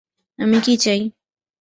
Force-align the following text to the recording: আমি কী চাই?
আমি 0.39 0.57
কী 0.65 0.73
চাই? 0.77 1.01